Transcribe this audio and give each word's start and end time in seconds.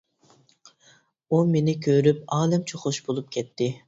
ئۇ 1.29 1.41
مېنى 1.49 1.75
كۆرۈپ 1.87 2.23
ئالەمچە 2.39 2.81
خۇش 2.85 3.01
بولۇپ 3.11 3.29
كەتتى. 3.37 3.69